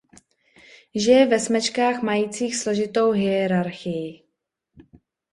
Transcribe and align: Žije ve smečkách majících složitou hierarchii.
Žije 0.95 1.25
ve 1.25 1.39
smečkách 1.39 2.01
majících 2.01 2.55
složitou 2.57 3.11
hierarchii. 3.11 4.23